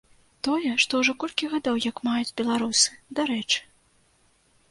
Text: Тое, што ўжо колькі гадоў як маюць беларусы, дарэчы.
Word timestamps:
Тое, 0.45 0.69
што 0.83 0.93
ўжо 1.01 1.13
колькі 1.23 1.49
гадоў 1.51 1.77
як 1.89 2.01
маюць 2.09 2.35
беларусы, 2.41 2.89
дарэчы. 3.19 3.59